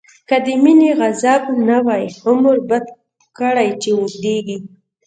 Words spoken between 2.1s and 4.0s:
عمر بد کړی چی